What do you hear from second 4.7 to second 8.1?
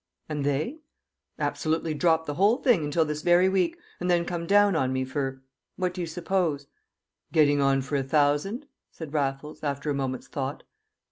on me for what do you suppose?" "Getting on for a